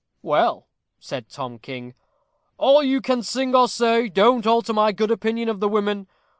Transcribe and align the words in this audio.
"Well," 0.23 0.67
said 0.99 1.29
Tom 1.29 1.59
King, 1.59 1.93
"all 2.57 2.81
you 2.81 3.01
can 3.01 3.21
sing 3.21 3.53
or 3.53 3.67
say 3.67 4.09
don't 4.09 4.47
alter 4.47 4.73
my 4.73 4.91
good 4.91 5.11
opinion 5.11 5.47
of 5.47 5.59
the 5.59 5.69
women. 5.69 6.07